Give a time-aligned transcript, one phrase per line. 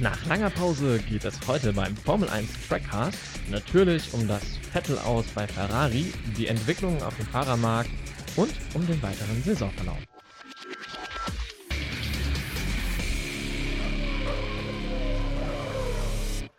[0.00, 3.18] Nach langer Pause geht es heute beim Formel 1 Trackcast
[3.50, 4.42] natürlich um das
[4.72, 7.90] Vettel aus bei Ferrari, die Entwicklungen auf dem Fahrermarkt
[8.36, 9.98] und um den weiteren Saisonverlauf.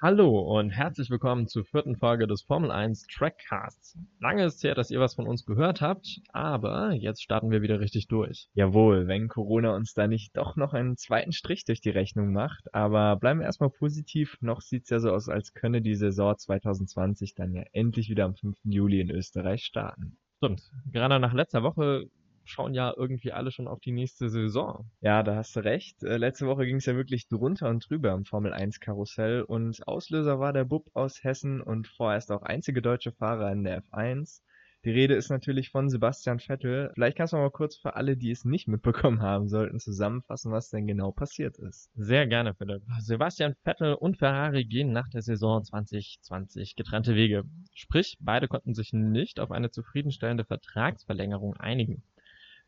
[0.03, 3.99] Hallo und herzlich willkommen zur vierten Folge des Formel 1 Trackcasts.
[4.19, 7.61] Lange ist es her, dass ihr was von uns gehört habt, aber jetzt starten wir
[7.61, 8.49] wieder richtig durch.
[8.55, 12.73] Jawohl, wenn Corona uns da nicht doch noch einen zweiten Strich durch die Rechnung macht,
[12.73, 14.39] aber bleiben wir erstmal positiv.
[14.41, 18.25] Noch sieht es ja so aus, als könne die Saison 2020 dann ja endlich wieder
[18.25, 18.57] am 5.
[18.63, 20.17] Juli in Österreich starten.
[20.37, 20.63] Stimmt.
[20.91, 22.09] Gerade nach letzter Woche
[22.51, 24.89] schauen ja irgendwie alle schon auf die nächste Saison.
[25.01, 26.03] Ja, da hast du recht.
[26.03, 29.87] Äh, letzte Woche ging es ja wirklich drunter und drüber im Formel 1 Karussell und
[29.87, 34.41] Auslöser war der Bub aus Hessen und vorerst auch einzige deutsche Fahrer in der F1.
[34.83, 36.89] Die Rede ist natürlich von Sebastian Vettel.
[36.95, 40.71] Vielleicht kannst du mal kurz für alle, die es nicht mitbekommen haben sollten, zusammenfassen, was
[40.71, 41.91] denn genau passiert ist.
[41.93, 42.81] Sehr gerne, Philipp.
[42.99, 47.43] Sebastian Vettel und Ferrari gehen nach der Saison 2020 getrennte Wege.
[47.75, 52.01] Sprich, beide konnten sich nicht auf eine zufriedenstellende Vertragsverlängerung einigen.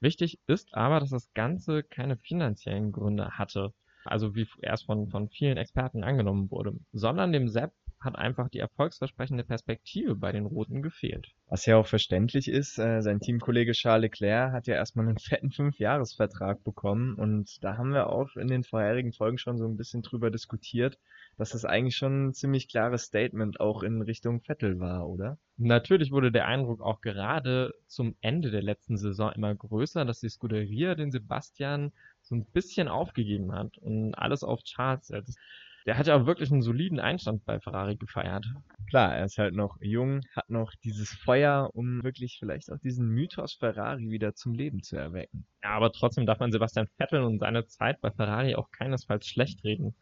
[0.03, 3.73] Wichtig ist aber, dass das Ganze keine finanziellen Gründe hatte,
[4.03, 7.71] also wie erst von, von vielen Experten angenommen wurde, sondern dem Sepp
[8.03, 11.33] hat einfach die erfolgsversprechende Perspektive bei den Roten gefehlt.
[11.47, 15.51] Was ja auch verständlich ist, äh, sein Teamkollege Charles Leclerc hat ja erstmal einen fetten
[15.51, 20.01] Fünfjahresvertrag bekommen und da haben wir auch in den vorherigen Folgen schon so ein bisschen
[20.01, 20.97] drüber diskutiert,
[21.37, 25.37] dass das eigentlich schon ein ziemlich klares Statement auch in Richtung Vettel war, oder?
[25.57, 30.29] Natürlich wurde der Eindruck auch gerade zum Ende der letzten Saison immer größer, dass die
[30.29, 35.37] Scuderia den Sebastian so ein bisschen aufgegeben hat und alles auf Charles setzt.
[35.85, 38.45] Der hat ja auch wirklich einen soliden Einstand bei Ferrari gefeiert.
[38.89, 43.09] Klar, er ist halt noch jung, hat noch dieses Feuer, um wirklich vielleicht auch diesen
[43.09, 45.45] Mythos Ferrari wieder zum Leben zu erwecken.
[45.63, 49.63] Ja, aber trotzdem darf man Sebastian Vettel und seine Zeit bei Ferrari auch keinesfalls schlecht
[49.63, 49.95] reden.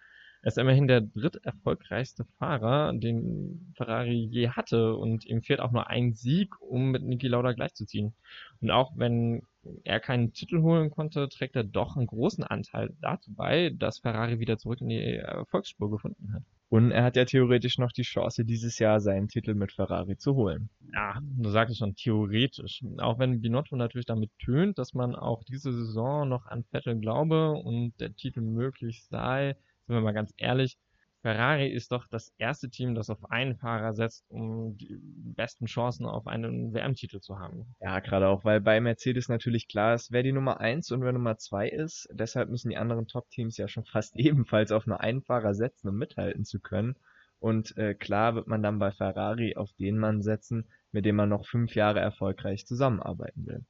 [0.44, 5.88] Er ist immerhin der dritterfolgreichste Fahrer, den Ferrari je hatte und ihm fehlt auch nur
[5.88, 8.16] ein Sieg, um mit Niki Lauda gleichzuziehen.
[8.60, 9.44] Und auch wenn
[9.84, 14.40] er keinen Titel holen konnte, trägt er doch einen großen Anteil dazu bei, dass Ferrari
[14.40, 16.42] wieder zurück in die Erfolgsspur gefunden hat.
[16.70, 20.36] Und er hat ja theoretisch noch die Chance, dieses Jahr seinen Titel mit Ferrari zu
[20.36, 20.70] holen.
[20.94, 22.82] Ja, du sagst schon, theoretisch.
[22.98, 27.52] Auch wenn Binotto natürlich damit tönt, dass man auch diese Saison noch an Vettel glaube
[27.52, 29.58] und der Titel möglich sei,
[29.92, 30.78] sind wir mal ganz ehrlich,
[31.22, 34.98] Ferrari ist doch das erste Team, das auf einen Fahrer setzt, um die
[35.36, 37.76] besten Chancen auf einen WM-Titel zu haben.
[37.80, 41.12] Ja, gerade auch, weil bei Mercedes natürlich klar ist, wer die Nummer 1 und wer
[41.12, 42.08] Nummer 2 ist.
[42.12, 45.98] Deshalb müssen die anderen Top-Teams ja schon fast ebenfalls auf nur einen Fahrer setzen, um
[45.98, 46.96] mithalten zu können.
[47.40, 51.30] Und äh, klar wird man dann bei Ferrari auf den Mann setzen, mit dem man
[51.30, 53.66] noch fünf Jahre erfolgreich zusammenarbeiten will.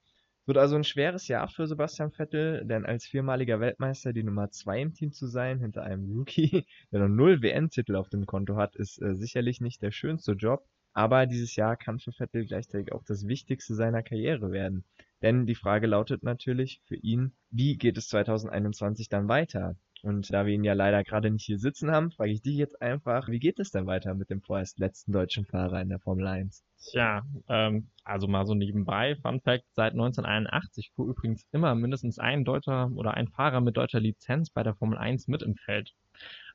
[0.51, 4.81] Wird also ein schweres Jahr für Sebastian Vettel, denn als viermaliger Weltmeister die Nummer 2
[4.81, 8.75] im Team zu sein, hinter einem Rookie, der noch null WM-Titel auf dem Konto hat,
[8.75, 10.67] ist äh, sicherlich nicht der schönste Job.
[10.91, 14.83] Aber dieses Jahr kann für Vettel gleichzeitig auch das Wichtigste seiner Karriere werden.
[15.21, 19.77] Denn die Frage lautet natürlich für ihn, wie geht es 2021 dann weiter?
[20.03, 22.81] Und da wir ihn ja leider gerade nicht hier sitzen haben, frage ich dich jetzt
[22.81, 26.25] einfach, wie geht es denn weiter mit dem vorerst letzten deutschen Fahrer in der Formel
[26.25, 26.63] 1?
[26.79, 32.43] Tja, ähm, also mal so nebenbei, Fun Fact, seit 1981 fuhr übrigens immer mindestens ein
[32.43, 35.93] Deutscher oder ein Fahrer mit deutscher Lizenz bei der Formel 1 mit im Feld.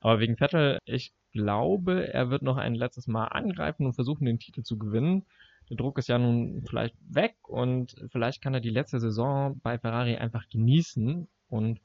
[0.00, 4.40] Aber wegen Vettel, ich glaube, er wird noch ein letztes Mal angreifen und versuchen, den
[4.40, 5.24] Titel zu gewinnen.
[5.70, 9.78] Der Druck ist ja nun vielleicht weg und vielleicht kann er die letzte Saison bei
[9.78, 11.80] Ferrari einfach genießen und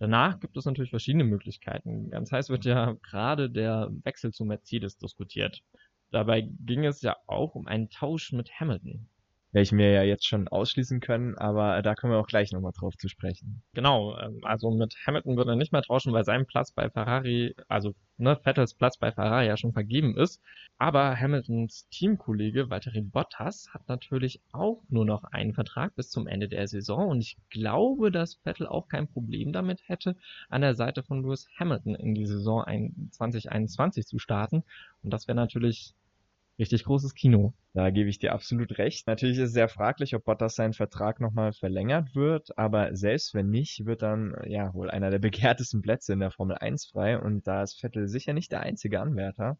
[0.00, 2.10] Danach gibt es natürlich verschiedene Möglichkeiten.
[2.10, 5.62] Ganz heiß wird ja gerade der Wechsel zu Mercedes diskutiert.
[6.10, 9.08] Dabei ging es ja auch um einen Tausch mit Hamilton
[9.52, 12.96] welchen wir ja jetzt schon ausschließen können, aber da kommen wir auch gleich nochmal drauf
[12.96, 13.62] zu sprechen.
[13.74, 17.54] Genau, ähm, also mit Hamilton wird er nicht mehr tauschen, weil sein Platz bei Ferrari,
[17.68, 20.40] also ne, Vettels Platz bei Ferrari ja schon vergeben ist.
[20.78, 26.48] Aber Hamiltons Teamkollege Valtteri Bottas hat natürlich auch nur noch einen Vertrag bis zum Ende
[26.48, 30.16] der Saison und ich glaube, dass Vettel auch kein Problem damit hätte,
[30.48, 32.64] an der Seite von Lewis Hamilton in die Saison
[33.10, 34.62] 2021 zu starten.
[35.02, 35.94] Und das wäre natürlich
[36.60, 37.54] richtig großes Kino.
[37.72, 39.06] Da gebe ich dir absolut recht.
[39.06, 43.50] Natürlich ist es sehr fraglich, ob Bottas seinen Vertrag nochmal verlängert wird, aber selbst wenn
[43.50, 47.46] nicht, wird dann ja wohl einer der begehrtesten Plätze in der Formel 1 frei und
[47.46, 49.58] da ist Vettel sicher nicht der einzige Anwärter.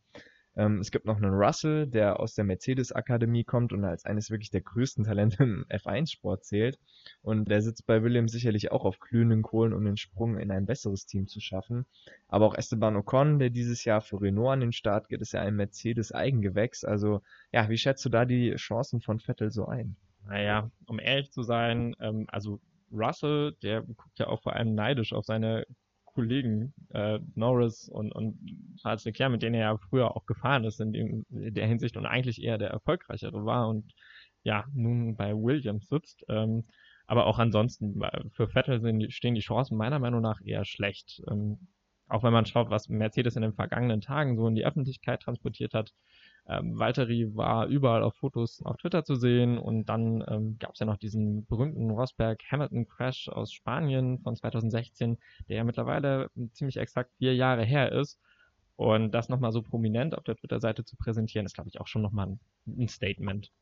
[0.56, 4.50] Ähm, es gibt noch einen Russell, der aus der Mercedes-Akademie kommt und als eines wirklich
[4.50, 6.78] der größten Talente im F1-Sport zählt.
[7.22, 10.66] Und der sitzt bei Williams sicherlich auch auf glühenden Kohlen, um den Sprung in ein
[10.66, 11.86] besseres Team zu schaffen.
[12.28, 15.40] Aber auch Esteban Ocon, der dieses Jahr für Renault an den Start geht, ist ja
[15.40, 16.84] ein Mercedes-Eigengewächs.
[16.84, 19.96] Also ja, wie schätzt du da die Chancen von Vettel so ein?
[20.26, 22.60] Naja, um ehrlich zu sein, ähm, also
[22.92, 25.64] Russell, der guckt ja auch vor allem neidisch auf seine
[26.14, 28.38] Kollegen äh, Norris und, und
[28.80, 31.96] Charles Leclerc, mit denen er ja früher auch gefahren ist in, dem, in der Hinsicht
[31.96, 33.92] und eigentlich eher der erfolgreichere war und
[34.42, 36.24] ja, nun bei Williams sitzt.
[36.28, 36.64] Ähm,
[37.06, 41.20] aber auch ansonsten, für Vettel stehen die Chancen meiner Meinung nach eher schlecht.
[41.28, 41.58] Ähm,
[42.08, 45.74] auch wenn man schaut, was Mercedes in den vergangenen Tagen so in die Öffentlichkeit transportiert
[45.74, 45.92] hat.
[46.50, 50.80] Ähm, Valtteri war überall auf Fotos auf Twitter zu sehen und dann ähm, gab es
[50.80, 55.16] ja noch diesen berühmten Rosberg-Hamilton-Crash aus Spanien von 2016,
[55.48, 58.18] der ja mittlerweile ziemlich exakt vier Jahre her ist.
[58.74, 62.02] Und das nochmal so prominent auf der Twitter-Seite zu präsentieren, ist, glaube ich, auch schon
[62.02, 62.36] nochmal
[62.66, 63.52] ein Statement.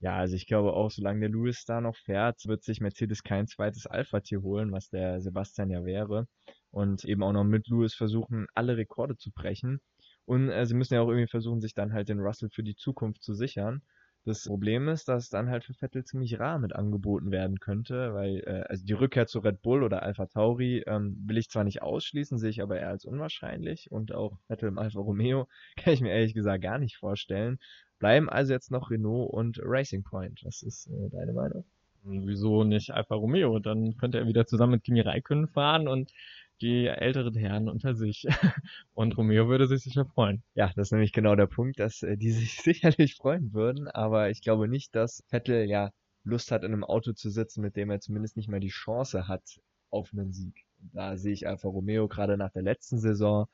[0.00, 3.48] Ja, also ich glaube auch, solange der Lewis da noch fährt, wird sich Mercedes kein
[3.48, 6.28] zweites Alpha-Tier holen, was der Sebastian ja wäre.
[6.70, 9.80] Und eben auch noch mit Lewis versuchen, alle Rekorde zu brechen.
[10.28, 12.76] Und äh, sie müssen ja auch irgendwie versuchen, sich dann halt den Russell für die
[12.76, 13.80] Zukunft zu sichern.
[14.26, 18.42] Das Problem ist, dass dann halt für Vettel ziemlich rar mit angeboten werden könnte, weil
[18.44, 21.80] äh, also die Rückkehr zu Red Bull oder Alpha Tauri ähm, will ich zwar nicht
[21.80, 25.48] ausschließen, sehe ich aber eher als unwahrscheinlich und auch Vettel im Alfa Romeo
[25.78, 27.58] kann ich mir ehrlich gesagt gar nicht vorstellen.
[27.98, 30.42] Bleiben also jetzt noch Renault und Racing Point.
[30.44, 31.64] Was ist äh, deine Meinung?
[32.02, 33.60] Wieso nicht Alfa Romeo?
[33.60, 36.12] Dann könnte er wieder zusammen mit Kimi Räikkönen fahren und
[36.60, 38.26] die älteren Herren unter sich.
[38.94, 40.42] Und Romeo würde sich sicher freuen.
[40.54, 44.30] Ja, das ist nämlich genau der Punkt, dass äh, die sich sicherlich freuen würden, aber
[44.30, 45.90] ich glaube nicht, dass Vettel ja
[46.24, 49.28] Lust hat, in einem Auto zu sitzen, mit dem er zumindest nicht mehr die Chance
[49.28, 49.60] hat
[49.90, 50.66] auf einen Sieg.
[50.92, 53.46] Da sehe ich Alfa Romeo gerade nach der letzten Saison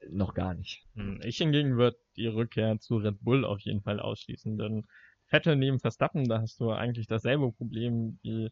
[0.00, 0.86] äh, noch gar nicht.
[0.94, 4.86] Hm, ich hingegen würde die Rückkehr zu Red Bull auf jeden Fall ausschließen, denn
[5.26, 8.50] Vettel neben Verstappen, da hast du eigentlich dasselbe Problem wie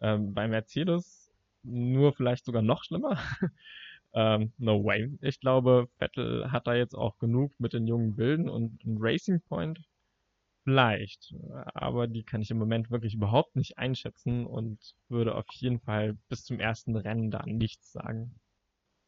[0.00, 1.25] ähm, bei Mercedes
[1.66, 3.18] nur vielleicht sogar noch schlimmer.
[4.14, 5.10] ähm, no way.
[5.20, 9.40] Ich glaube, Vettel hat da jetzt auch genug mit den jungen Bilden und ein Racing
[9.42, 9.80] Point
[10.64, 11.34] vielleicht.
[11.74, 16.16] Aber die kann ich im Moment wirklich überhaupt nicht einschätzen und würde auf jeden Fall
[16.28, 18.34] bis zum ersten Rennen da nichts sagen.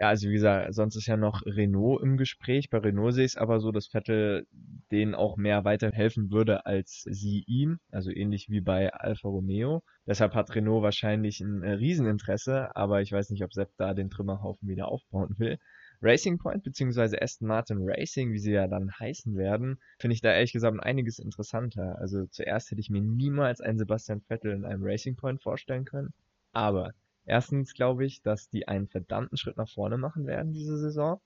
[0.01, 2.71] Ja, also wie gesagt, sonst ist ja noch Renault im Gespräch.
[2.71, 4.47] Bei Renault sehe ich es aber so, dass Vettel
[4.93, 9.83] denen auch mehr weiterhelfen würde als sie ihm, also ähnlich wie bei Alfa Romeo.
[10.07, 14.09] Deshalb hat Renault wahrscheinlich ein äh, Rieseninteresse, aber ich weiß nicht, ob Sepp da den
[14.09, 15.59] Trümmerhaufen wieder aufbauen will.
[16.01, 17.19] Racing Point bzw.
[17.21, 21.19] Aston Martin Racing, wie sie ja dann heißen werden, finde ich da ehrlich gesagt einiges
[21.19, 21.99] interessanter.
[21.99, 26.15] Also zuerst hätte ich mir niemals einen Sebastian Vettel in einem Racing Point vorstellen können,
[26.53, 26.93] aber
[27.29, 31.21] Erstens glaube ich, dass die einen verdammten Schritt nach vorne machen werden diese Saison.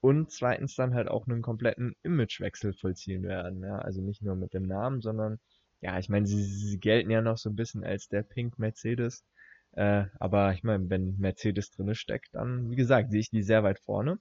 [0.00, 3.62] Und zweitens dann halt auch einen kompletten Imagewechsel vollziehen werden.
[3.62, 3.78] Ja?
[3.78, 5.38] Also nicht nur mit dem Namen, sondern
[5.82, 9.24] ja, ich meine, sie, sie gelten ja noch so ein bisschen als der Pink Mercedes.
[9.72, 13.62] Äh, aber ich meine, wenn Mercedes drinne steckt, dann, wie gesagt, sehe ich die sehr
[13.62, 14.18] weit vorne.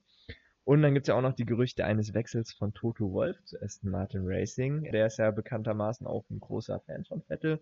[0.64, 3.60] Und dann gibt es ja auch noch die Gerüchte eines Wechsels von Toto Wolf zu
[3.62, 4.84] Aston Martin Racing.
[4.92, 7.60] Der ist ja bekanntermaßen auch ein großer Fan von Vettel.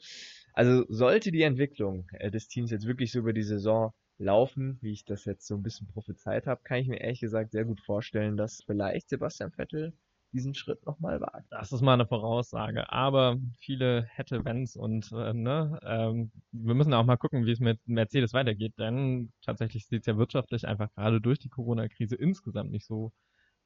[0.54, 4.92] Also sollte die Entwicklung äh, des Teams jetzt wirklich so über die Saison laufen, wie
[4.92, 7.80] ich das jetzt so ein bisschen prophezeit habe, kann ich mir ehrlich gesagt sehr gut
[7.80, 9.94] vorstellen, dass vielleicht Sebastian Vettel
[10.31, 11.45] diesen Schritt nochmal wagt.
[11.51, 12.91] Das ist mal eine Voraussage.
[12.91, 17.59] Aber viele hätte, wenns und äh, ne, ähm, wir müssen auch mal gucken, wie es
[17.59, 22.71] mit Mercedes weitergeht, denn tatsächlich sieht es ja wirtschaftlich einfach gerade durch die Corona-Krise insgesamt
[22.71, 23.11] nicht so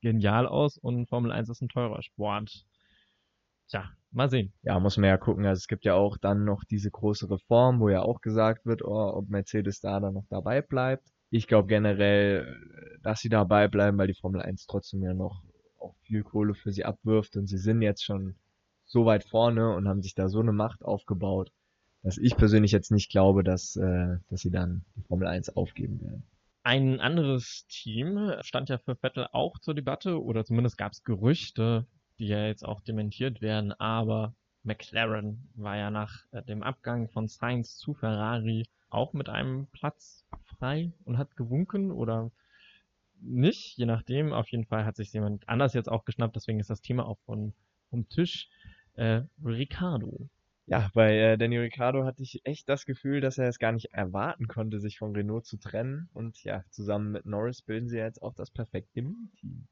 [0.01, 2.65] genial aus und Formel 1 ist ein teurer Sport.
[3.69, 4.53] Tja, mal sehen.
[4.61, 5.45] Ja, muss man ja gucken.
[5.45, 8.83] Also es gibt ja auch dann noch diese große Reform, wo ja auch gesagt wird,
[8.83, 11.07] oh, ob Mercedes da dann noch dabei bleibt.
[11.29, 12.55] Ich glaube generell,
[13.01, 15.41] dass sie dabei bleiben, weil die Formel 1 trotzdem ja noch
[15.83, 18.35] auch viel Kohle für sie abwirft und sie sind jetzt schon
[18.85, 21.51] so weit vorne und haben sich da so eine Macht aufgebaut,
[22.03, 26.01] dass ich persönlich jetzt nicht glaube, dass, äh, dass sie dann die Formel 1 aufgeben
[26.01, 26.23] werden.
[26.63, 31.85] Ein anderes Team stand ja für Vettel auch zur Debatte oder zumindest gab es Gerüchte,
[32.19, 37.27] die ja jetzt auch dementiert werden, aber McLaren war ja nach äh, dem Abgang von
[37.27, 40.25] Sainz zu Ferrari auch mit einem Platz
[40.57, 42.31] frei und hat gewunken oder
[43.23, 44.33] nicht, je nachdem.
[44.33, 47.19] Auf jeden Fall hat sich jemand anders jetzt auch geschnappt, deswegen ist das Thema auch
[47.25, 47.53] von,
[47.89, 48.49] vom Tisch.
[48.95, 50.29] Äh, Ricardo.
[50.65, 53.91] Ja, bei äh, Danny Ricciardo hatte ich echt das Gefühl, dass er es gar nicht
[53.91, 56.09] erwarten konnte, sich von Renault zu trennen.
[56.13, 59.29] Und ja, zusammen mit Norris bilden sie jetzt auch das perfekte Team.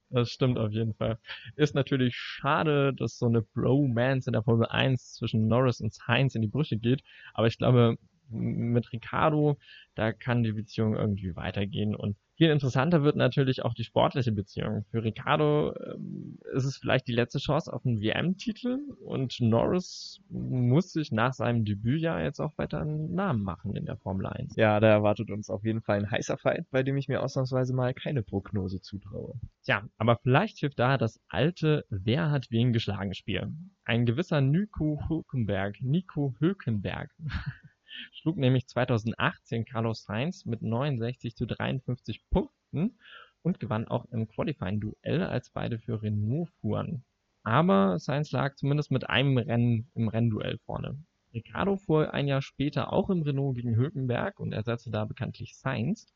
[0.10, 1.18] Das stimmt auf jeden Fall.
[1.56, 6.36] Ist natürlich schade, dass so eine Bromance in der Formel 1 zwischen Norris und Sainz
[6.36, 7.02] in die Brüche geht.
[7.34, 7.98] Aber ich glaube,
[8.32, 9.58] mit Ricardo,
[9.96, 11.96] da kann die Beziehung irgendwie weitergehen.
[11.96, 14.84] Und viel interessanter wird natürlich auch die sportliche Beziehung.
[14.90, 20.92] Für Ricardo ähm, ist es vielleicht die letzte Chance auf einen WM-Titel und Norris muss
[20.92, 24.56] sich nach seinem Debütjahr jetzt auch weiter einen Namen machen in der Formel 1.
[24.56, 27.76] Ja, da erwartet uns auf jeden Fall ein heißer Fight, bei dem ich mir ausnahmsweise
[27.76, 29.36] mal keine Prognose zutraue.
[29.64, 33.54] Tja, aber vielleicht hilft da das alte Wer hat wen geschlagen Spiel.
[33.86, 37.12] Ein gewisser Nico Hülkenberg, Nico Hülkenberg
[38.12, 42.98] schlug nämlich 2018 Carlos Sainz mit 69 zu 53 Punkten
[43.42, 47.04] und gewann auch im Qualifying-Duell, als beide für Renault fuhren.
[47.44, 50.98] Aber Sainz lag zumindest mit einem Rennen im Rennduell vorne.
[51.34, 56.08] Ricardo fuhr ein Jahr später auch im Renault gegen Hülkenberg und ersetzte da bekanntlich Sainz.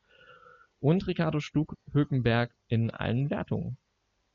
[0.78, 3.78] Und Ricardo schlug Hülkenberg in allen Wertungen.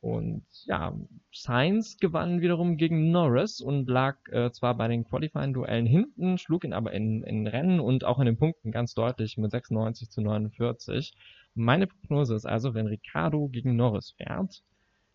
[0.02, 0.98] Und ja,
[1.32, 6.74] Sainz gewann wiederum gegen Norris und lag äh, zwar bei den Qualifying-Duellen hinten, schlug ihn
[6.74, 11.14] aber in, in Rennen und auch in den Punkten ganz deutlich mit 96 zu 49.
[11.54, 14.64] Meine Prognose ist also, wenn Ricardo gegen Norris fährt,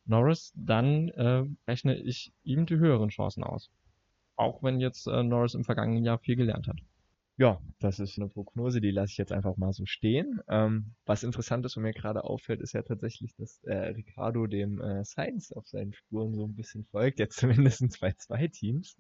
[0.05, 3.71] Norris, dann äh, rechne ich ihm die höheren Chancen aus.
[4.37, 6.79] Auch wenn jetzt äh, Norris im vergangenen Jahr viel gelernt hat.
[7.39, 10.41] Ja, das ist eine Prognose, die lasse ich jetzt einfach mal so stehen.
[10.49, 14.81] Ähm, was interessant ist und mir gerade auffällt, ist ja tatsächlich, dass äh, Ricardo dem
[14.81, 18.97] äh, Sainz auf seinen Spuren so ein bisschen folgt, jetzt zumindest bei zwei Teams.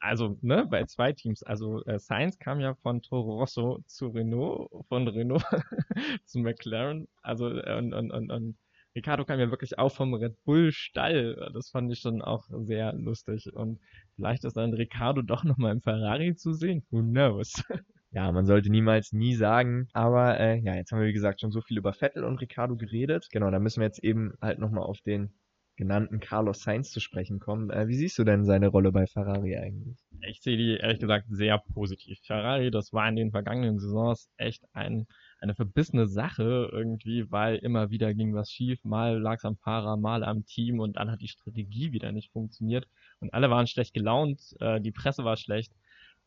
[0.00, 1.42] Also, ne, bei zwei Teams.
[1.42, 5.42] Also äh, Sainz kam ja von Toro Rosso zu Renault, von Renault
[6.26, 7.08] zu McLaren.
[7.22, 8.58] Also äh, und, und, und, und
[8.98, 11.52] Ricardo kam ja wirklich auch vom Red Bull Stall.
[11.54, 13.48] Das fand ich schon auch sehr lustig.
[13.52, 13.78] Und
[14.16, 16.84] vielleicht ist dann Ricardo doch nochmal im Ferrari zu sehen.
[16.90, 17.62] Who knows?
[18.10, 19.86] Ja, man sollte niemals nie sagen.
[19.92, 22.74] Aber äh, ja, jetzt haben wir wie gesagt schon so viel über Vettel und Ricardo
[22.74, 23.28] geredet.
[23.30, 25.34] Genau, da müssen wir jetzt eben halt nochmal auf den
[25.76, 27.68] genannten Carlos Sainz zu sprechen kommen.
[27.68, 29.98] Äh, wie siehst du denn seine Rolle bei Ferrari eigentlich?
[30.26, 32.18] Ich sehe die ehrlich gesagt sehr positiv.
[32.24, 35.06] Ferrari, das war in den vergangenen Saisons echt ein
[35.40, 38.82] eine verbissene Sache irgendwie, weil immer wieder ging was schief.
[38.84, 42.32] Mal lag es am Fahrer, mal am Team und dann hat die Strategie wieder nicht
[42.32, 42.88] funktioniert
[43.20, 45.72] und alle waren schlecht gelaunt, äh, die Presse war schlecht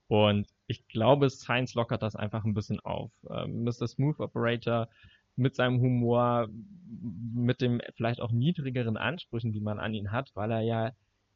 [0.07, 3.11] und ich glaube, Science lockert das einfach ein bisschen auf.
[3.29, 3.87] Ähm, Mr.
[3.87, 4.89] Smooth Operator
[5.35, 6.49] mit seinem Humor,
[7.33, 10.91] mit dem vielleicht auch niedrigeren Ansprüchen, die man an ihn hat, weil er ja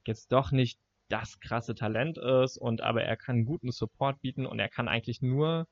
[0.05, 0.79] jetzt doch nicht
[1.09, 5.21] das krasse Talent ist und aber er kann guten Support bieten und er kann eigentlich
[5.21, 5.67] nur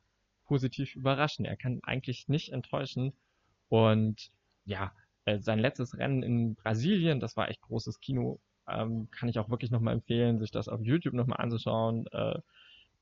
[0.45, 1.45] positiv überraschen.
[1.45, 3.13] Er kann eigentlich nicht enttäuschen.
[3.69, 4.31] Und
[4.65, 4.93] ja,
[5.25, 8.39] äh, sein letztes Rennen in Brasilien, das war echt großes Kino.
[8.67, 12.07] Ähm, kann ich auch wirklich nochmal empfehlen, sich das auf YouTube nochmal anzuschauen.
[12.11, 12.39] Äh,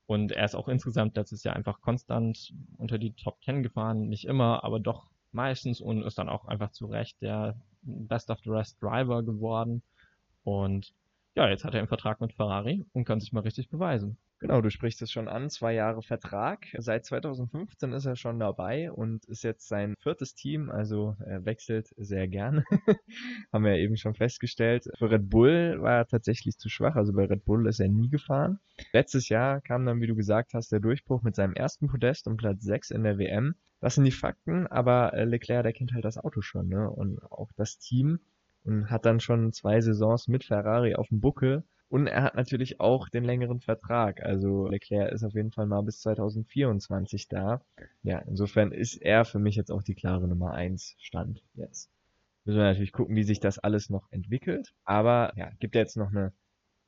[0.06, 4.08] und er ist auch insgesamt letztes Jahr einfach konstant unter die Top 10 gefahren.
[4.08, 8.40] Nicht immer, aber doch meistens und ist dann auch einfach zu Recht der Best of
[8.44, 9.82] the Rest Driver geworden.
[10.44, 10.92] Und
[11.34, 14.18] ja, jetzt hat er einen Vertrag mit Ferrari und kann sich mal richtig beweisen.
[14.42, 16.66] Genau, du sprichst es schon an, zwei Jahre Vertrag.
[16.76, 21.94] Seit 2015 ist er schon dabei und ist jetzt sein viertes Team, also er wechselt
[21.96, 22.64] sehr gern.
[23.52, 24.90] Haben wir ja eben schon festgestellt.
[24.98, 28.08] Für Red Bull war er tatsächlich zu schwach, also bei Red Bull ist er nie
[28.08, 28.58] gefahren.
[28.92, 32.36] Letztes Jahr kam dann, wie du gesagt hast, der Durchbruch mit seinem ersten Podest um
[32.36, 33.54] Platz 6 in der WM.
[33.78, 36.90] Das sind die Fakten, aber äh, Leclerc, der kennt halt das Auto schon, ne?
[36.90, 38.18] Und auch das Team
[38.64, 42.80] und hat dann schon zwei Saisons mit Ferrari auf dem Buckel und er hat natürlich
[42.80, 44.22] auch den längeren Vertrag.
[44.22, 47.60] Also Leclerc ist auf jeden Fall mal bis 2024 da.
[48.02, 51.90] Ja, insofern ist er für mich jetzt auch die klare Nummer 1 Stand jetzt.
[52.46, 54.72] Müssen wir natürlich gucken, wie sich das alles noch entwickelt.
[54.84, 56.32] Aber ja, gibt ja jetzt noch eine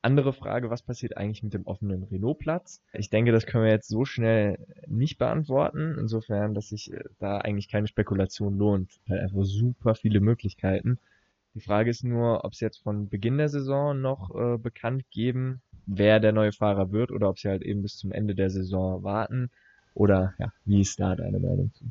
[0.00, 2.82] andere Frage, was passiert eigentlich mit dem offenen Renault-Platz?
[2.94, 4.56] Ich denke, das können wir jetzt so schnell
[4.87, 10.20] nicht beantworten, insofern, dass sich äh, da eigentlich keine Spekulation lohnt, weil einfach super viele
[10.20, 10.99] Möglichkeiten.
[11.54, 15.62] Die Frage ist nur, ob sie jetzt von Beginn der Saison noch äh, bekannt geben,
[15.87, 19.04] wer der neue Fahrer wird oder ob sie halt eben bis zum Ende der Saison
[19.04, 19.50] warten.
[19.94, 21.84] Oder ja, wie ist da deine Meinung zu?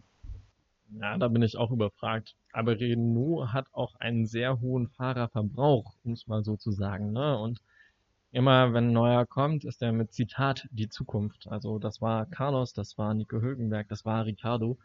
[1.00, 2.36] Ja, da bin ich auch überfragt.
[2.52, 7.14] Aber Renault hat auch einen sehr hohen Fahrerverbrauch, um es mal so zu sagen.
[7.14, 7.38] Ne?
[7.38, 7.62] Und
[8.32, 11.48] immer wenn ein neuer kommt, ist er mit Zitat die Zukunft.
[11.48, 14.78] Also das war Carlos, das war Nico Hülkenberg, das war Ricardo.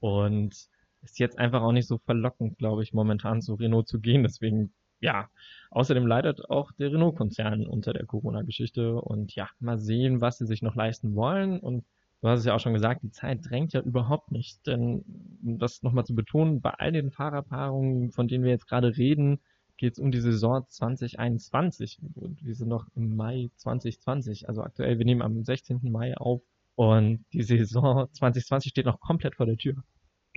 [0.00, 0.68] Und
[1.02, 4.22] ist jetzt einfach auch nicht so verlockend, glaube ich, momentan zu Renault zu gehen.
[4.22, 5.28] Deswegen, ja.
[5.70, 9.00] Außerdem leidet auch der Renault-Konzern unter der Corona-Geschichte.
[9.00, 11.60] Und ja, mal sehen, was sie sich noch leisten wollen.
[11.60, 11.84] Und
[12.20, 14.66] du hast es ja auch schon gesagt, die Zeit drängt ja überhaupt nicht.
[14.66, 15.04] Denn,
[15.44, 19.40] um das nochmal zu betonen, bei all den Fahrerpaarungen, von denen wir jetzt gerade reden,
[19.76, 22.00] geht es um die Saison 2021.
[22.16, 24.48] Und wir sind noch im Mai 2020.
[24.48, 25.80] Also aktuell, wir nehmen am 16.
[25.82, 26.42] Mai auf.
[26.74, 29.82] Und die Saison 2020 steht noch komplett vor der Tür.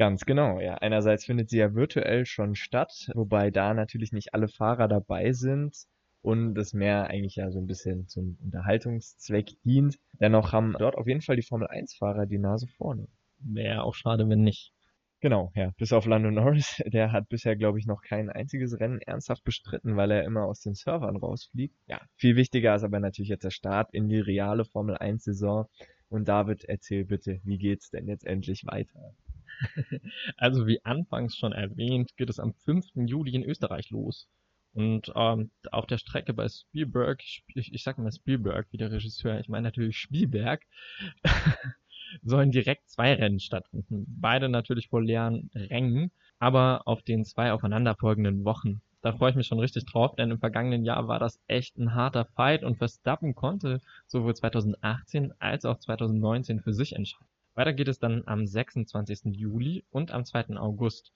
[0.01, 0.73] Ganz genau, ja.
[0.79, 5.77] Einerseits findet sie ja virtuell schon statt, wobei da natürlich nicht alle Fahrer dabei sind
[6.23, 9.99] und das mehr eigentlich ja so ein bisschen zum Unterhaltungszweck dient.
[10.19, 13.09] Dennoch haben dort auf jeden Fall die Formel 1 Fahrer die Nase vorne.
[13.37, 14.73] Wäre auch schade, wenn nicht.
[15.19, 15.69] Genau, ja.
[15.77, 19.97] Bis auf Lando Norris, der hat bisher, glaube ich, noch kein einziges Rennen ernsthaft bestritten,
[19.97, 21.75] weil er immer aus den Servern rausfliegt.
[21.85, 25.67] Ja, viel wichtiger ist aber natürlich jetzt der Start in die reale Formel 1 Saison.
[26.09, 29.13] Und David, erzähl bitte, wie geht's denn jetzt endlich weiter?
[30.37, 32.85] Also wie anfangs schon erwähnt, geht es am 5.
[32.95, 34.27] Juli in Österreich los.
[34.73, 39.39] Und ähm, auf der Strecke bei Spielberg, ich, ich sag mal Spielberg wie der Regisseur,
[39.39, 40.61] ich meine natürlich Spielberg,
[42.23, 44.05] sollen direkt zwei Rennen stattfinden.
[44.07, 48.81] Beide natürlich vor leeren Rängen, aber auf den zwei aufeinanderfolgenden Wochen.
[49.01, 51.95] Da freue ich mich schon richtig drauf, denn im vergangenen Jahr war das echt ein
[51.95, 57.30] harter Fight und Verstappen konnte sowohl 2018 als auch 2019 für sich entscheiden.
[57.55, 59.35] Weiter geht es dann am 26.
[59.35, 60.57] Juli und am 2.
[60.57, 61.11] August.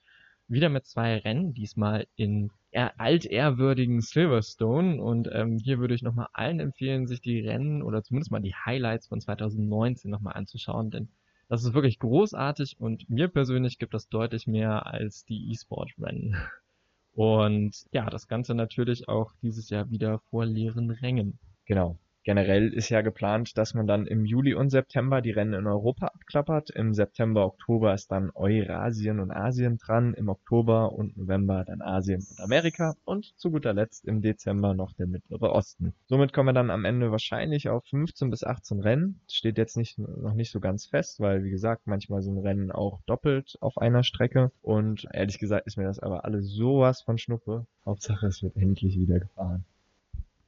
[0.48, 5.02] Wieder mit zwei Rennen, diesmal in altehrwürdigen Silverstone.
[5.02, 8.54] Und ähm, hier würde ich nochmal allen empfehlen, sich die Rennen oder zumindest mal die
[8.54, 11.08] Highlights von 2019 nochmal anzuschauen, denn
[11.48, 16.36] das ist wirklich großartig und mir persönlich gibt das deutlich mehr als die E-Sport-Rennen.
[17.12, 21.38] Und ja, das Ganze natürlich auch dieses Jahr wieder vor leeren Rängen.
[21.64, 21.98] Genau.
[22.26, 26.08] Generell ist ja geplant, dass man dann im Juli und September die Rennen in Europa
[26.08, 26.70] abklappert.
[26.70, 30.12] Im September, Oktober ist dann Eurasien und Asien dran.
[30.12, 32.96] Im Oktober und November dann Asien und Amerika.
[33.04, 35.94] Und zu guter Letzt im Dezember noch der Mittlere Osten.
[36.06, 39.20] Somit kommen wir dann am Ende wahrscheinlich auf 15 bis 18 Rennen.
[39.30, 43.02] Steht jetzt nicht, noch nicht so ganz fest, weil wie gesagt, manchmal sind Rennen auch
[43.06, 44.50] doppelt auf einer Strecke.
[44.62, 47.68] Und ehrlich gesagt ist mir das aber alles sowas von Schnuppe.
[47.84, 49.64] Hauptsache es wird endlich wieder gefahren.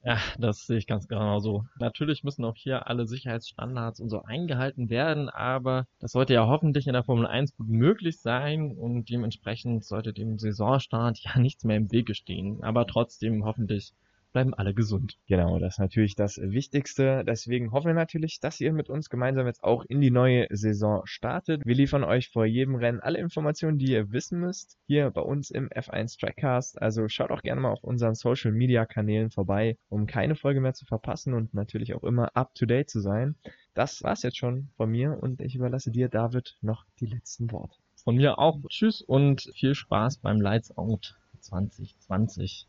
[0.02, 1.64] Ja, das sehe ich ganz genau so.
[1.78, 6.86] Natürlich müssen auch hier alle Sicherheitsstandards und so eingehalten werden, aber das sollte ja hoffentlich
[6.88, 11.76] in der Formel 1 gut möglich sein und dementsprechend sollte dem Saisonstart ja nichts mehr
[11.76, 12.62] im Wege stehen.
[12.62, 13.92] Aber trotzdem hoffentlich
[14.32, 15.18] bleiben alle gesund.
[15.26, 17.24] Genau, das ist natürlich das Wichtigste.
[17.26, 21.02] Deswegen hoffen wir natürlich, dass ihr mit uns gemeinsam jetzt auch in die neue Saison
[21.04, 21.62] startet.
[21.64, 25.50] Wir liefern euch vor jedem Rennen alle Informationen, die ihr wissen müsst, hier bei uns
[25.50, 26.80] im F1 Trackcast.
[26.80, 30.74] Also schaut auch gerne mal auf unseren Social Media Kanälen vorbei, um keine Folge mehr
[30.74, 33.34] zu verpassen und natürlich auch immer up to date zu sein.
[33.74, 37.76] Das war's jetzt schon von mir und ich überlasse dir, David, noch die letzten Worte.
[38.04, 38.58] Von mir auch.
[38.68, 42.68] Tschüss und viel Spaß beim Lights Out 2020.